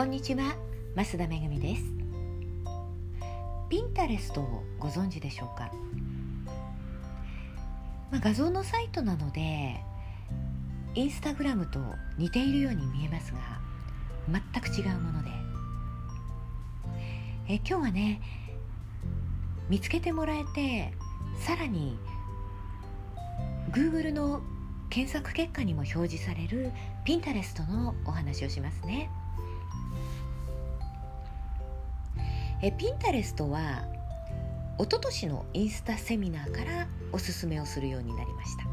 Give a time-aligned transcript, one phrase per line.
[0.00, 0.54] こんにちは
[0.96, 1.82] 増田めぐみです。
[3.68, 5.70] ピンタレストをご存知でしょうか、
[8.10, 9.78] まあ、画像のサイトなので
[10.94, 11.80] インスタグラムと
[12.16, 13.40] 似ているように見えますが
[14.26, 15.28] 全く違うもので。
[17.50, 18.22] え今日はね
[19.68, 20.94] 見つけてもらえて
[21.46, 21.98] さらに
[23.70, 24.40] Google の
[24.88, 26.72] 検索結果にも表示される
[27.04, 29.10] ピンタレストのお話をしますね。
[32.62, 33.84] えピンタレストは
[34.78, 38.64] 一昨年のインスタセミナーからおすすめをするようになりました。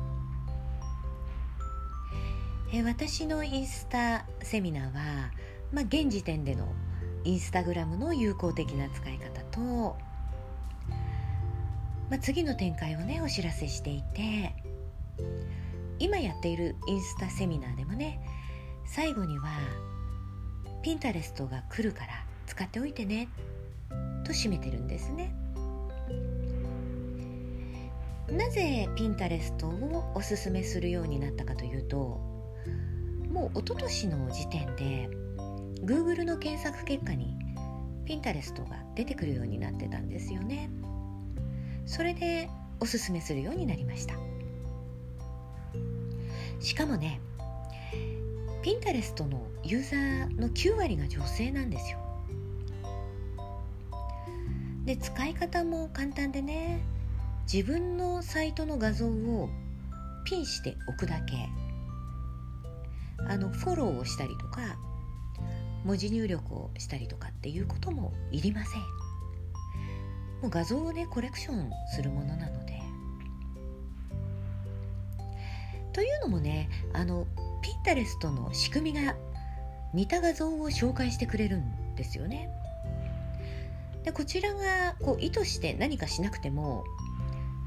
[2.74, 5.32] え私のインスタセミナーは、
[5.72, 6.68] まあ、現時点での
[7.24, 9.60] インスタグラムの有効的な使い方と、
[12.10, 14.54] まあ、次の展開をねお知らせしていて
[16.00, 18.20] 今やっているインスタセミナーでもね
[18.86, 19.50] 最後には
[20.84, 23.30] ピンタレストが来るから使っておいてね
[24.28, 25.34] と締めてるんですね。
[28.30, 31.98] なぜピンタレストをおすすめするようになったかというと
[33.32, 35.10] もう一昨年の時点で
[35.86, 37.38] Google の検索結果に
[38.04, 40.70] ピンタレストが出てくるようになってたんですよね。
[41.86, 42.50] それで
[42.82, 44.16] おすすめするようになりました。
[46.60, 47.22] しかもね
[48.62, 52.07] ピンタレストのユーザーの9割が女性なんですよ。
[54.88, 56.80] で使い方も簡単でね
[57.52, 59.50] 自分のサイトの画像を
[60.24, 61.36] ピンしておくだけ。
[63.28, 64.78] あのフォローをしたりとか
[65.84, 68.82] 文字入力をしたりとかっていうこともいりません。
[70.42, 72.82] もう画像をねコレクションするものなので。
[75.92, 77.28] というのもねあの
[77.62, 79.18] ピンタレストの仕組みが
[79.94, 82.50] 似た画像を紹介してくれるんですよね。
[84.08, 86.86] でこちらがこう意図して何かしなくても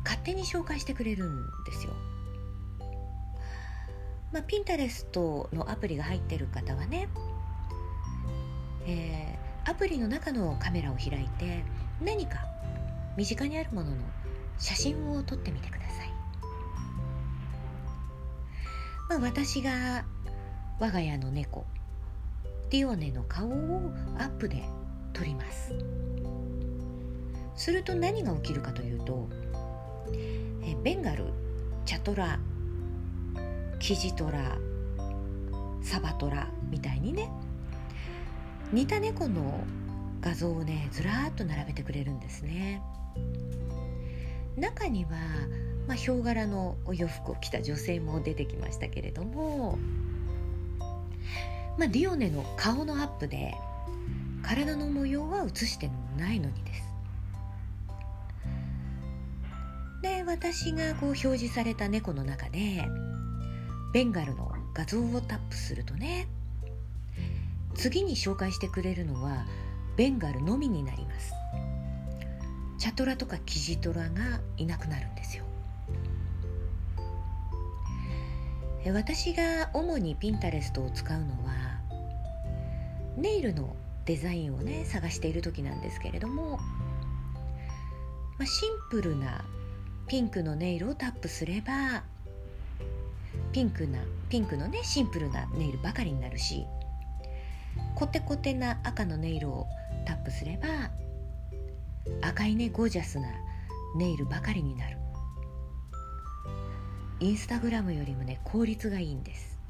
[0.05, 1.37] 勝手に紹介してくれるん
[1.67, 1.93] ですよ。
[4.33, 7.11] まあ、ピンタレストのアプリが入ってる方はね、
[8.87, 11.63] えー、アプリの中のカメラを開いて
[12.03, 12.39] 何か
[13.19, 13.97] 身近にあるものの
[14.59, 16.13] 写真を撮ってみてください。
[19.11, 20.07] まあ、私が
[20.79, 21.67] 我が家の猫
[22.71, 24.65] ディオネの顔をアップで
[25.13, 26.00] 撮ります。
[27.61, 29.29] すると何が起きるかというと
[30.65, 31.27] えベンガル
[31.85, 32.41] チャトラ
[33.79, 34.57] キジトラ
[35.83, 37.31] サバトラみたいにね
[38.73, 39.63] 似た猫の
[40.23, 42.83] 画像をねずらっと並べてくれるんですね。
[44.57, 45.11] 中には、
[45.87, 49.79] まあ、ヒョウ柄のお洋服を着た女性も出てきましたけれども、
[51.79, 53.55] まあ、ディオネの顔のアップで
[54.43, 56.90] 体の模様は映してないのにです。
[60.03, 62.89] で私がこう表示された猫の中で
[63.93, 66.27] ベンガルの画像をタップするとね
[67.75, 69.45] 次に紹介してくれるのは
[69.97, 71.33] ベンガルのみになります。
[72.79, 75.45] チャトラとかキジトラがいなくなるんですよ。
[78.95, 81.79] 私が主にピンタレストを使うのは
[83.19, 86.57] ネイルのデザインをね探している時なんですけれども、
[88.39, 89.45] まあ、シンプルな
[90.11, 92.03] ピンクのネイルをタップすれば
[93.53, 96.67] ピンクなピンクのねシンプルなネイルばかりになるし
[97.95, 99.69] コテコテな赤のネイルを
[100.09, 100.91] タップすれば
[102.29, 103.29] 赤いねゴージャスな
[103.97, 104.97] ネイルばかりになる。
[107.21, 109.61] インスタグラムよりもね効率がいいんです。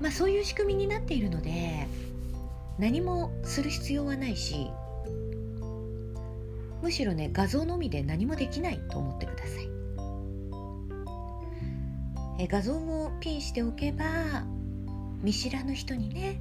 [0.00, 1.88] まあそういう仕組みになっているので
[2.78, 4.70] 何もする必要はないし
[6.82, 9.68] むしろね画像のみで何もできないと思ってください。
[12.40, 14.04] え画像をピンしておけば
[15.22, 16.40] 見知らぬ人にね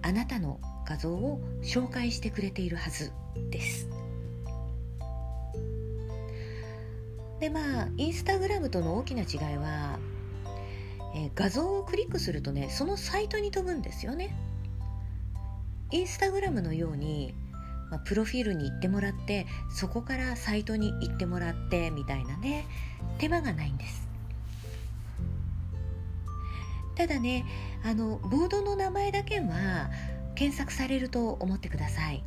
[0.00, 3.12] あなたの画像を紹介してくれているはず
[3.50, 3.88] です。
[7.40, 9.98] でまあインスタグラムとの大きな違いは
[11.14, 14.34] え画像をクリックするとねそのサイトに飛ぶんですよね。
[15.90, 17.34] インスタグラムのように
[17.94, 22.66] まあ、プロフィールに行ってもらってそこからサイトに行ってもらってみたいなね。
[23.18, 24.08] 手間がないんです。
[26.96, 27.44] ただね
[27.84, 29.90] あのボードの名前だけは
[30.34, 32.22] 検索されると思ってください、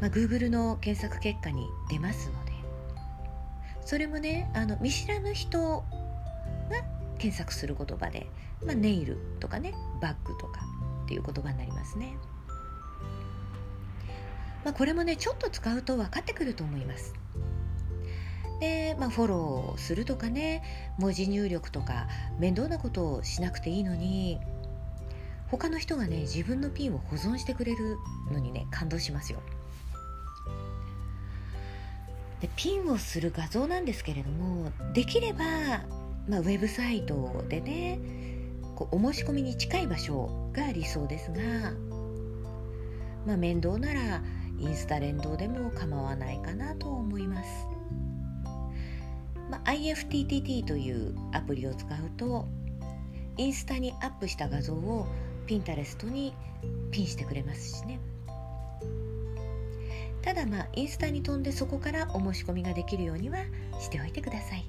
[0.00, 2.52] まあ、Google の検索結果に出ますので。
[3.84, 5.84] それもねあの見知らぬ人が
[7.18, 8.26] 検索する言葉で、
[8.64, 10.62] まあ、ネイルとかねバッグとか
[11.04, 12.16] っていう言葉になりますね。
[14.64, 17.12] まあ、これもねちょっと使うと分かってくると思います。
[18.60, 20.62] で、まあ、フォローするとかね
[20.98, 22.08] 文字入力とか
[22.38, 24.40] 面倒なことをしなくていいのに
[25.48, 27.96] 他の人がね自分のピンを保存してくれる
[28.32, 29.40] のにね感動しますよ。
[32.40, 35.44] でピンをする画像なんですけれどもできれば、
[36.28, 37.98] まあ、ウェブサイトでね
[38.74, 41.72] こうお申し込みに近い場所が理想ですが、
[43.26, 44.22] まあ、面倒なら
[44.58, 47.74] インスタ連動でも構わないかなと思います。
[49.50, 52.48] まあ、IFTTT というアプリを使うと
[53.36, 55.06] インスタにアップした画像を
[55.46, 56.34] ピンタレストに
[56.90, 58.00] ピンしてくれますしね
[60.22, 63.38] ただまあインスタに飛んでそこからお申し込みができるようには
[63.78, 64.64] しておいてください、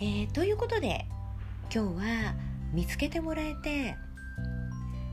[0.00, 1.04] えー、ということで
[1.72, 2.34] 今日は
[2.72, 3.96] 見つけてもらえて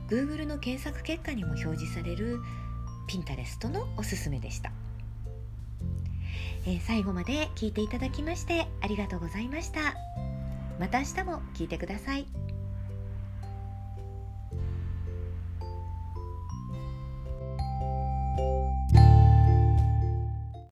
[0.10, 2.40] Google の検索結果にも表示される
[3.08, 4.72] ピンタレストのおすすめでした、
[6.66, 9.96] えー、最後まで聞いていただきましてありがとうございました
[10.80, 12.49] また明日も聞いてください。